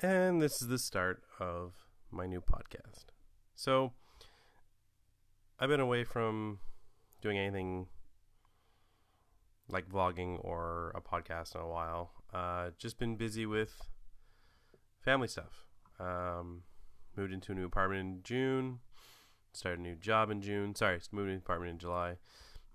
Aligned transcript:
And 0.00 0.40
this 0.40 0.62
is 0.62 0.68
the 0.68 0.78
start 0.78 1.24
of 1.40 1.72
my 2.12 2.24
new 2.26 2.40
podcast. 2.40 3.06
So, 3.56 3.94
I've 5.58 5.68
been 5.68 5.80
away 5.80 6.04
from 6.04 6.60
doing 7.20 7.36
anything 7.36 7.88
like 9.68 9.88
vlogging 9.88 10.38
or 10.44 10.92
a 10.94 11.00
podcast 11.00 11.56
in 11.56 11.62
a 11.62 11.66
while. 11.66 12.12
Uh, 12.32 12.70
just 12.78 12.96
been 12.96 13.16
busy 13.16 13.44
with 13.44 13.88
family 15.00 15.26
stuff. 15.26 15.66
Um, 15.98 16.62
moved 17.16 17.32
into 17.32 17.50
a 17.50 17.54
new 17.56 17.64
apartment 17.64 18.00
in 18.00 18.22
June. 18.22 18.78
Started 19.52 19.80
a 19.80 19.82
new 19.82 19.96
job 19.96 20.30
in 20.30 20.40
June. 20.40 20.76
Sorry, 20.76 21.00
moved 21.10 21.30
into 21.30 21.42
apartment 21.42 21.72
in 21.72 21.78
July. 21.78 22.18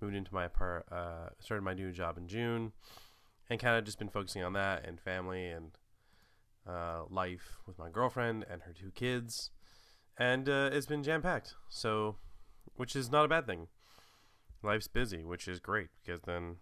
Moved 0.01 0.15
into 0.17 0.33
my 0.33 0.43
apart. 0.43 0.87
Uh, 0.91 1.29
started 1.39 1.61
my 1.61 1.73
new 1.73 1.93
job 1.93 2.17
in 2.17 2.27
June, 2.27 2.73
and 3.49 3.61
kind 3.61 3.77
of 3.77 3.85
just 3.85 3.97
been 3.97 4.09
focusing 4.09 4.43
on 4.43 4.51
that 4.53 4.85
and 4.85 4.99
family 4.99 5.45
and 5.47 5.77
uh, 6.67 7.03
life 7.09 7.59
with 7.65 7.77
my 7.77 7.89
girlfriend 7.89 8.45
and 8.49 8.61
her 8.63 8.73
two 8.73 8.91
kids, 8.91 9.51
and 10.17 10.47
uh, 10.47 10.69
it's 10.71 10.85
been 10.85 11.03
jam 11.03 11.21
packed. 11.21 11.55
So, 11.69 12.17
which 12.75 12.95
is 12.95 13.11
not 13.11 13.25
a 13.25 13.27
bad 13.27 13.45
thing. 13.45 13.67
Life's 14.61 14.87
busy, 14.87 15.23
which 15.23 15.47
is 15.47 15.59
great 15.59 15.89
because 16.03 16.21
then, 16.21 16.57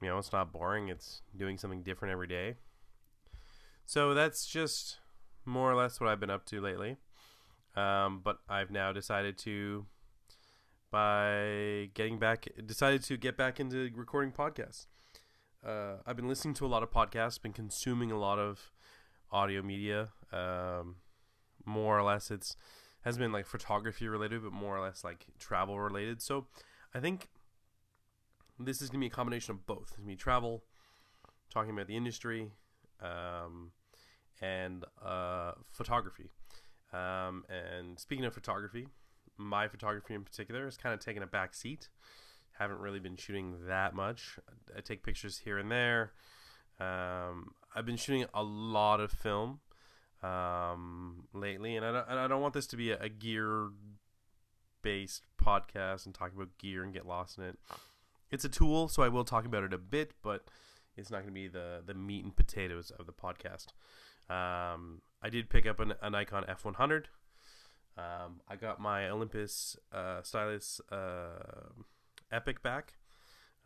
you 0.00 0.08
know, 0.08 0.18
it's 0.18 0.32
not 0.32 0.52
boring. 0.52 0.88
It's 0.88 1.22
doing 1.34 1.56
something 1.56 1.82
different 1.82 2.12
every 2.12 2.26
day. 2.26 2.56
So 3.86 4.14
that's 4.14 4.46
just 4.46 4.98
more 5.44 5.70
or 5.70 5.74
less 5.74 6.00
what 6.00 6.08
I've 6.10 6.20
been 6.20 6.30
up 6.30 6.44
to 6.46 6.60
lately. 6.60 6.96
Um, 7.74 8.20
but 8.22 8.38
I've 8.48 8.70
now 8.70 8.92
decided 8.92 9.38
to, 9.38 9.86
by 10.90 11.88
getting 11.94 12.18
back, 12.18 12.48
decided 12.66 13.02
to 13.04 13.16
get 13.16 13.36
back 13.36 13.58
into 13.58 13.90
recording 13.94 14.32
podcasts. 14.32 14.86
Uh, 15.66 15.96
I've 16.06 16.16
been 16.16 16.28
listening 16.28 16.54
to 16.54 16.66
a 16.66 16.68
lot 16.68 16.82
of 16.82 16.90
podcasts, 16.90 17.40
been 17.40 17.52
consuming 17.52 18.10
a 18.12 18.18
lot 18.18 18.38
of 18.38 18.70
audio 19.32 19.62
media. 19.62 20.10
Um, 20.32 20.96
more 21.64 21.98
or 21.98 22.02
less, 22.02 22.30
it's 22.30 22.56
has 23.02 23.18
been 23.18 23.32
like 23.32 23.46
photography 23.46 24.06
related, 24.08 24.42
but 24.42 24.52
more 24.52 24.76
or 24.76 24.80
less 24.80 25.02
like 25.02 25.26
travel 25.38 25.78
related. 25.80 26.22
So 26.22 26.46
I 26.94 27.00
think 27.00 27.28
this 28.58 28.80
is 28.80 28.90
gonna 28.90 29.00
be 29.00 29.06
a 29.06 29.10
combination 29.10 29.52
of 29.52 29.66
both. 29.66 29.88
It's 29.88 29.96
gonna 29.96 30.06
be 30.06 30.16
travel, 30.16 30.64
talking 31.52 31.72
about 31.72 31.86
the 31.88 31.96
industry, 31.96 32.52
um, 33.00 33.72
and 34.40 34.84
uh, 35.04 35.52
photography. 35.70 36.30
Um, 36.92 37.44
and 37.48 37.98
speaking 37.98 38.24
of 38.24 38.34
photography, 38.34 38.86
my 39.36 39.66
photography 39.66 40.14
in 40.14 40.24
particular 40.24 40.64
has 40.66 40.76
kind 40.76 40.94
of 40.94 41.00
taken 41.00 41.22
a 41.22 41.26
back 41.26 41.54
seat. 41.54 41.88
Haven't 42.58 42.78
really 42.78 43.00
been 43.00 43.16
shooting 43.16 43.66
that 43.66 43.94
much. 43.94 44.38
I 44.76 44.80
take 44.80 45.02
pictures 45.02 45.38
here 45.38 45.58
and 45.58 45.70
there. 45.70 46.12
Um, 46.80 47.54
I've 47.74 47.86
been 47.86 47.96
shooting 47.96 48.26
a 48.34 48.42
lot 48.42 49.00
of 49.00 49.12
film 49.12 49.60
um, 50.22 51.24
lately, 51.32 51.76
and 51.76 51.84
I 51.84 51.92
don't, 51.92 52.08
and 52.08 52.18
I 52.18 52.28
don't 52.28 52.42
want 52.42 52.54
this 52.54 52.66
to 52.68 52.76
be 52.76 52.90
a, 52.90 52.98
a 53.00 53.08
gear 53.08 53.70
based 54.82 55.22
podcast 55.42 56.06
and 56.06 56.14
talk 56.14 56.32
about 56.34 56.58
gear 56.58 56.82
and 56.82 56.92
get 56.92 57.06
lost 57.06 57.38
in 57.38 57.44
it. 57.44 57.58
It's 58.30 58.44
a 58.44 58.48
tool, 58.48 58.88
so 58.88 59.02
I 59.02 59.08
will 59.08 59.24
talk 59.24 59.44
about 59.44 59.62
it 59.62 59.72
a 59.72 59.78
bit, 59.78 60.12
but 60.22 60.44
it's 60.96 61.10
not 61.10 61.18
going 61.18 61.28
to 61.28 61.32
be 61.32 61.48
the 61.48 61.82
the 61.84 61.94
meat 61.94 62.24
and 62.24 62.34
potatoes 62.34 62.90
of 62.90 63.06
the 63.06 63.12
podcast. 63.12 63.68
Um, 64.28 65.02
I 65.22 65.28
did 65.30 65.50
pick 65.50 65.66
up 65.66 65.80
an, 65.80 65.94
a 66.00 66.10
Nikon 66.10 66.44
F100. 66.44 67.04
Um, 67.98 68.40
I 68.48 68.56
got 68.56 68.80
my 68.80 69.08
Olympus 69.10 69.76
uh, 69.92 70.22
stylus 70.22 70.80
uh, 70.90 71.68
Epic 72.30 72.62
back. 72.62 72.94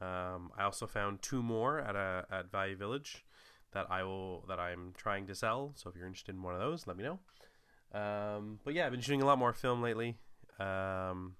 Um, 0.01 0.51
I 0.57 0.65
also 0.65 0.87
found 0.87 1.23
two 1.23 1.43
more 1.43 1.81
at 1.81 1.97
a 1.97 2.27
at 2.31 2.51
Value 2.51 2.77
Village 2.77 3.25
that 3.73 3.87
I 3.91 4.03
will 4.03 4.45
that 4.49 4.59
I'm 4.59 4.93
trying 4.97 5.27
to 5.27 5.35
sell. 5.35 5.73
So 5.75 5.89
if 5.89 5.97
you're 5.97 6.07
interested 6.07 6.35
in 6.35 6.43
one 6.43 6.55
of 6.55 6.61
those, 6.61 6.87
let 6.87 6.97
me 6.97 7.05
know. 7.05 7.19
Um, 7.93 8.59
but 8.65 8.75
yeah, 8.75 8.87
I've 8.87 8.93
been 8.93 9.01
shooting 9.01 9.23
a 9.23 9.27
lot 9.27 9.39
more 9.39 9.53
film 9.53 9.81
lately, 9.81 10.17
um, 10.59 11.37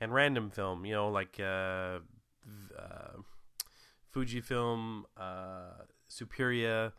and 0.00 0.12
random 0.12 0.50
film. 0.50 0.84
You 0.84 0.94
know, 0.94 1.08
like 1.08 1.40
uh, 1.40 1.98
uh, 2.78 3.18
Fujifilm, 4.14 5.02
uh, 5.16 5.84
Superia, 6.10 6.92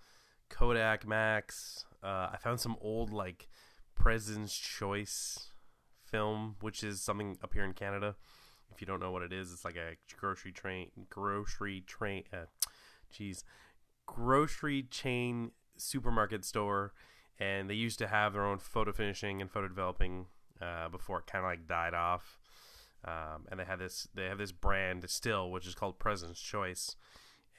Kodak 0.50 1.08
Max. 1.08 1.86
Uh, 2.04 2.30
I 2.34 2.38
found 2.42 2.60
some 2.60 2.76
old 2.82 3.12
like 3.12 3.48
President's 3.96 4.58
Choice 4.58 5.52
film, 6.04 6.56
which 6.62 6.84
is 6.84 7.02
something 7.02 7.38
up 7.44 7.54
here 7.54 7.64
in 7.64 7.74
Canada. 7.74 8.16
If 8.74 8.82
you 8.82 8.88
don't 8.88 9.00
know 9.00 9.12
what 9.12 9.22
it 9.22 9.34
is, 9.34 9.52
it's 9.52 9.66
like 9.66 9.76
a 9.76 9.96
grocery 10.18 10.52
train, 10.52 10.90
grocery 11.10 11.82
train, 11.82 12.24
uh, 12.34 12.46
geez, 13.12 13.44
grocery 14.06 14.84
chain 14.84 15.52
supermarket 15.78 16.44
store, 16.46 16.94
and 17.40 17.70
they 17.70 17.76
used 17.76 18.00
to 18.00 18.08
have 18.08 18.34
their 18.34 18.46
own 18.46 18.60
photo 18.60 18.92
finishing 18.92 19.42
and 19.42 19.52
photo 19.52 19.68
developing 19.68 20.26
uh, 20.62 20.90
before 20.90 21.20
it 21.20 21.28
kind 21.28 21.44
of 21.44 21.50
like 21.50 21.68
died 21.68 21.94
off. 21.94 22.40
Um, 23.06 23.46
and 23.52 23.60
they 23.60 23.66
had 23.66 23.80
this, 23.80 24.08
they 24.14 24.26
have 24.26 24.38
this 24.38 24.54
brand 24.54 25.10
still, 25.10 25.52
which 25.52 25.68
is 25.68 25.76
called 25.76 26.00
President's 26.00 26.42
Choice, 26.42 26.96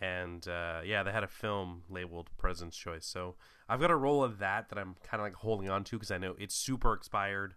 and 0.00 0.46
uh, 0.48 0.80
yeah, 0.84 1.02
they 1.02 1.12
had 1.12 1.22
a 1.22 1.28
film 1.28 1.82
labeled 1.88 2.30
President's 2.38 2.76
Choice. 2.76 3.06
So 3.06 3.36
I've 3.68 3.80
got 3.80 3.90
a 3.90 3.96
roll 3.96 4.24
of 4.24 4.38
that 4.38 4.68
that 4.70 4.78
I'm 4.78 4.96
kind 5.04 5.20
of 5.20 5.26
like 5.26 5.34
holding 5.34 5.68
on 5.68 5.84
to 5.84 5.96
because 5.96 6.10
I 6.10 6.18
know 6.18 6.34
it's 6.38 6.54
super 6.54 6.94
expired. 6.94 7.54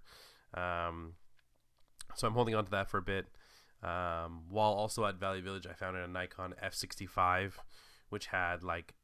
Um, 0.53 1.13
so 2.15 2.27
I'm 2.27 2.33
holding 2.33 2.55
on 2.55 2.65
to 2.65 2.71
that 2.71 2.89
for 2.89 2.97
a 2.97 3.01
bit. 3.01 3.27
Um, 3.83 4.43
while 4.49 4.71
also 4.71 5.05
at 5.05 5.15
Value 5.15 5.43
Village, 5.43 5.67
I 5.67 5.73
found 5.73 5.97
a 5.97 6.07
Nikon 6.07 6.55
F65, 6.63 7.53
which 8.09 8.27
had 8.27 8.63
like 8.63 8.95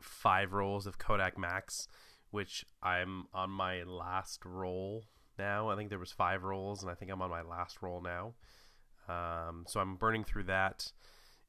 five 0.00 0.52
rolls 0.52 0.86
of 0.86 0.98
Kodak 0.98 1.38
Max, 1.38 1.88
which 2.30 2.64
I'm 2.82 3.24
on 3.32 3.50
my 3.50 3.82
last 3.82 4.44
roll 4.44 5.04
now. 5.38 5.70
I 5.70 5.76
think 5.76 5.88
there 5.88 5.98
was 5.98 6.12
five 6.12 6.42
rolls, 6.42 6.82
and 6.82 6.90
I 6.90 6.94
think 6.94 7.10
I'm 7.10 7.22
on 7.22 7.30
my 7.30 7.42
last 7.42 7.82
roll 7.82 8.02
now. 8.02 8.34
Um, 9.08 9.64
so 9.66 9.80
I'm 9.80 9.96
burning 9.96 10.24
through 10.24 10.44
that, 10.44 10.92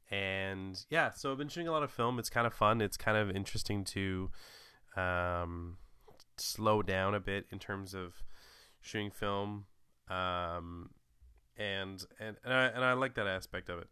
and 0.09 0.83
yeah, 0.89 1.11
so 1.11 1.31
I've 1.31 1.37
been 1.37 1.49
shooting 1.49 1.67
a 1.67 1.71
lot 1.71 1.83
of 1.83 1.91
film. 1.91 2.19
It's 2.19 2.29
kind 2.29 2.47
of 2.47 2.53
fun. 2.53 2.81
It's 2.81 2.97
kind 2.97 3.17
of 3.17 3.35
interesting 3.35 3.83
to 3.85 4.31
um, 4.95 5.77
slow 6.37 6.81
down 6.81 7.13
a 7.13 7.19
bit 7.19 7.45
in 7.51 7.59
terms 7.59 7.93
of 7.93 8.23
shooting 8.81 9.11
film. 9.11 9.65
Um, 10.11 10.89
and 11.57 12.03
and 12.19 12.37
and 12.43 12.53
I, 12.53 12.65
and 12.67 12.83
I 12.83 12.93
like 12.93 13.15
that 13.15 13.27
aspect 13.27 13.69
of 13.69 13.79
it. 13.79 13.87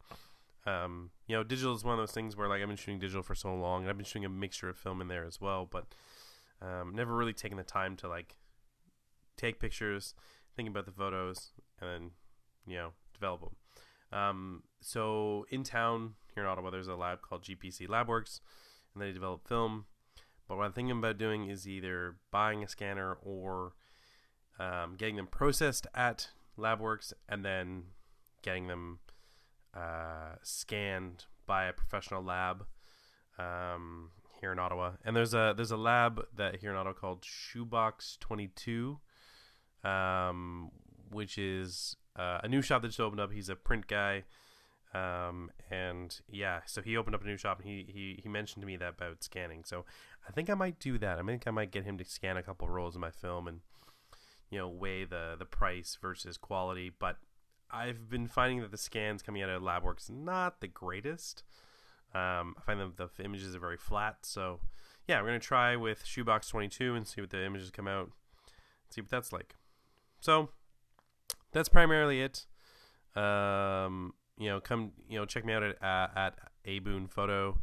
Um, 0.66 1.12
you 1.28 1.35
know, 1.35 1.44
digital 1.44 1.74
is 1.74 1.84
one 1.84 1.94
of 1.94 2.00
those 2.00 2.12
things 2.12 2.35
where 2.35 2.50
like 2.50 2.62
I've 2.62 2.68
been 2.68 2.78
shooting 2.78 3.00
digital 3.00 3.24
for 3.24 3.35
so 3.35 3.53
long, 3.56 3.81
and 3.81 3.90
I've 3.90 3.97
been 3.97 4.06
shooting 4.06 4.25
a 4.25 4.30
mixture 4.30 4.69
of 4.69 4.78
film 4.78 5.02
in 5.02 5.07
there 5.07 5.25
as 5.25 5.40
well, 5.40 5.68
but 5.69 5.85
um, 6.62 6.94
never 6.94 7.16
really 7.16 7.34
taken 7.34 7.57
the 7.57 7.63
time 7.63 7.96
to 7.97 8.07
like 8.07 8.35
take 9.38 9.59
pictures, 9.59 10.13
think 10.56 10.68
about 10.68 10.85
the 10.85 10.91
photos, 10.91 11.52
and 11.80 11.90
then 11.90 12.12
you 12.68 12.75
know 12.75 12.90
develop 13.13 13.41
them. 13.41 13.56
Um, 14.12 14.63
so 14.81 15.46
in 15.50 15.63
town 15.63 16.16
here 16.34 16.44
in 16.44 16.50
Ottawa, 16.50 16.69
there's 16.69 16.88
a 16.88 16.96
lab 16.96 17.22
called 17.22 17.44
GPC 17.44 17.88
LabWorks, 17.88 18.41
and 18.94 19.01
they 19.01 19.12
develop 19.12 19.47
film. 19.47 19.86
But 20.47 20.57
what 20.57 20.66
I'm 20.66 20.74
thinking 20.74 20.97
about 20.97 21.19
doing 21.19 21.47
is 21.47 21.68
either 21.68 22.16
buying 22.31 22.63
a 22.63 22.68
scanner 22.68 23.18
or 23.22 23.74
um, 24.59 24.96
getting 24.97 25.16
them 25.16 25.28
processed 25.28 25.88
at 25.96 26.30
LabWorks 26.58 27.14
and 27.28 27.44
then 27.44 27.84
getting 28.42 28.68
them 28.68 29.00
uh, 29.74 30.36
scanned 30.42 31.25
by 31.46 31.66
a 31.66 31.74
professional 31.74 32.24
lab 32.24 32.66
um, 33.38 34.12
here 34.40 34.52
in 34.52 34.59
Ottawa. 34.59 34.92
And 35.03 35.16
there's 35.16 35.34
a 35.34 35.53
there's 35.56 35.72
a 35.72 35.78
lab 35.78 36.25
that 36.36 36.58
here 36.58 36.72
in 36.72 36.75
Ottawa 36.75 36.94
called 36.94 37.24
Shoebox 37.24 38.18
Twenty 38.19 38.48
Two, 38.48 39.00
um, 39.84 40.72
which 41.12 41.38
is 41.38 41.96
uh, 42.16 42.40
a 42.44 42.48
new 42.48 42.62
shop 42.62 42.81
that 42.81 42.90
just 42.90 43.00
opened 43.00 43.22
up. 43.22 43.31
He's 43.31 43.50
a 43.50 43.56
print 43.56 43.88
guy. 43.88 44.24
Um, 44.92 45.52
and 45.69 46.19
yeah, 46.28 46.62
so 46.66 46.81
he 46.81 46.98
opened 46.98 47.16
up 47.16 47.24
a 47.24 47.28
new 47.28 47.38
shop 47.38 47.59
and 47.59 47.69
he, 47.69 47.86
he, 47.88 48.19
he 48.24 48.28
mentioned 48.28 48.64
to 48.64 48.66
me 48.66 48.75
that 48.78 48.95
about 48.98 49.24
scanning. 49.24 49.63
So 49.63 49.86
I 50.28 50.31
think 50.31 50.50
I 50.50 50.56
might 50.56 50.80
do 50.80 50.98
that. 50.98 51.19
I 51.19 51.22
think 51.22 51.45
I 51.45 51.51
might 51.51 51.69
get 51.69 51.86
him 51.86 52.00
to 52.00 52.06
scan 52.06 52.38
a 52.38 52.44
couple 52.44 52.68
rolls 52.68 52.95
of 52.95 53.01
my 53.01 53.12
film 53.12 53.48
and 53.48 53.60
you 54.50 54.57
know 54.57 54.68
weigh 54.68 55.06
the 55.06 55.36
the 55.38 55.46
price 55.46 55.98
versus 56.01 56.38
quality. 56.38 56.92
But 56.98 57.18
i've 57.72 58.10
been 58.10 58.28
finding 58.28 58.62
that 58.62 58.72
the 58.72 58.78
scans 58.78 59.22
coming 59.22 59.44
out 59.44 59.50
of 59.50 59.62
labworks 59.62 60.10
not 60.10 60.62
the 60.62 60.68
greatest. 60.68 61.44
Um, 62.16 62.56
i 62.57 62.62
find 62.66 62.80
that 62.80 62.98
the 62.98 63.24
images 63.24 63.56
are 63.56 63.60
very 63.60 63.78
flat. 63.78 64.18
So 64.24 64.60
yeah 65.07 65.22
we're 65.22 65.31
to 65.31 65.40
try 65.40 65.75
with 65.75 66.06
shoebox 66.06 66.48
22 66.50 66.96
and 66.96 67.07
see 67.07 67.22
what 67.22 67.30
the 67.30 67.46
images 67.46 67.72
come 67.72 67.88
out 67.88 68.12
see 68.90 69.01
what 69.01 69.10
that's 69.10 69.31
like. 69.31 69.56
So 70.19 70.50
that's 71.52 71.69
primarily 71.69 72.22
it. 72.22 72.45
Um, 73.16 74.13
you 74.38 74.50
know 74.50 74.60
come 74.60 74.92
you 75.07 75.19
know 75.19 75.25
check 75.25 75.45
me 75.45 75.54
out 75.54 75.63
at 75.63 75.81
uh, 75.84 76.07
at 76.16 76.36
aboon 76.66 77.07
photo 77.07 77.60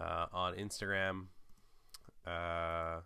uh, 0.00 0.26
on 0.32 0.54
instagram. 0.54 1.26
Uh, 2.26 3.00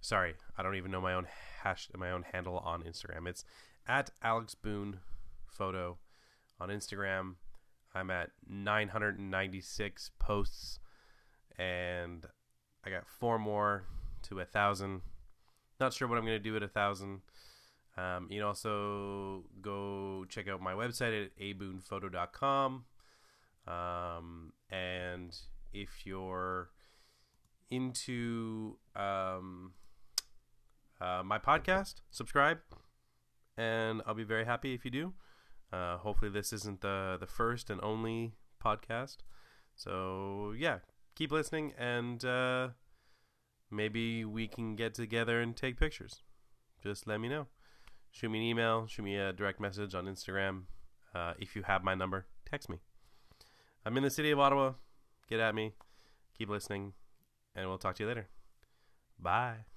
sorry 0.00 0.34
i 0.56 0.62
don't 0.62 0.76
even 0.76 0.90
know 0.90 1.00
my 1.00 1.14
own 1.14 1.26
hash 1.66 1.88
my 1.96 2.10
own 2.10 2.24
handle 2.32 2.58
on 2.58 2.82
Instagram. 2.82 3.26
It's 3.26 3.44
at 3.88 4.10
Alex 4.22 4.54
Boone 4.54 5.00
Photo 5.46 5.98
on 6.60 6.68
Instagram. 6.68 7.34
I'm 7.94 8.10
at 8.10 8.30
996 8.48 10.10
posts, 10.18 10.78
and 11.58 12.26
I 12.84 12.90
got 12.90 13.06
four 13.06 13.38
more 13.38 13.84
to 14.24 14.38
a 14.40 14.44
thousand. 14.44 15.00
Not 15.80 15.92
sure 15.92 16.06
what 16.06 16.18
I'm 16.18 16.26
to 16.26 16.38
do 16.38 16.56
at 16.56 16.62
a 16.62 16.68
thousand. 16.68 17.22
Um, 17.96 18.28
you 18.30 18.40
can 18.40 18.46
also 18.46 19.44
go 19.60 20.26
check 20.28 20.48
out 20.48 20.60
my 20.60 20.74
website 20.74 21.26
at 21.26 21.38
aboonphoto.com. 21.38 22.84
Um, 23.66 24.52
and 24.70 25.36
if 25.72 26.06
you're 26.06 26.68
into 27.70 28.76
um, 28.94 29.72
uh, 31.00 31.22
my 31.24 31.38
podcast, 31.38 31.96
subscribe, 32.10 32.58
and 33.56 34.02
I'll 34.06 34.14
be 34.14 34.24
very 34.24 34.44
happy 34.44 34.74
if 34.74 34.84
you 34.84 34.90
do. 34.90 35.12
Uh, 35.72 35.98
hopefully, 35.98 36.30
this 36.30 36.52
isn't 36.52 36.80
the 36.80 37.16
the 37.18 37.26
first 37.26 37.70
and 37.70 37.80
only 37.82 38.34
podcast. 38.64 39.18
So 39.74 40.54
yeah, 40.56 40.78
keep 41.14 41.32
listening, 41.32 41.72
and 41.78 42.24
uh, 42.24 42.68
maybe 43.70 44.24
we 44.24 44.46
can 44.48 44.76
get 44.76 44.94
together 44.94 45.40
and 45.40 45.56
take 45.56 45.78
pictures. 45.78 46.22
Just 46.82 47.06
let 47.06 47.20
me 47.20 47.28
know. 47.28 47.46
Shoot 48.10 48.30
me 48.30 48.38
an 48.38 48.44
email. 48.44 48.86
Shoot 48.86 49.02
me 49.02 49.16
a 49.16 49.32
direct 49.32 49.60
message 49.60 49.94
on 49.94 50.06
Instagram. 50.06 50.62
Uh, 51.14 51.34
if 51.38 51.56
you 51.56 51.62
have 51.62 51.82
my 51.82 51.94
number, 51.94 52.26
text 52.48 52.68
me. 52.68 52.78
I'm 53.84 53.96
in 53.96 54.02
the 54.02 54.10
city 54.10 54.30
of 54.30 54.38
Ottawa. 54.38 54.72
Get 55.28 55.40
at 55.40 55.54
me. 55.54 55.74
Keep 56.38 56.50
listening, 56.50 56.92
and 57.54 57.68
we'll 57.68 57.78
talk 57.78 57.96
to 57.96 58.02
you 58.02 58.08
later. 58.08 58.28
Bye. 59.18 59.75